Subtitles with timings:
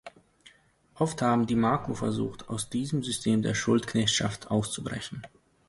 [0.95, 5.21] Oft haben die Maku versucht, aus diesem System der Schuldknechtschaft auszubrechen.